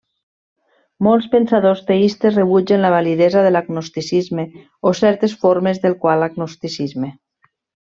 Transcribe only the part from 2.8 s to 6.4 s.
la validesa de l'agnosticisme, o certes formes del qual